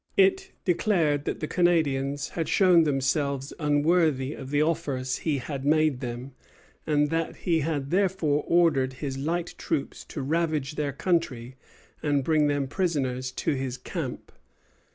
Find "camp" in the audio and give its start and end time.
13.77-14.31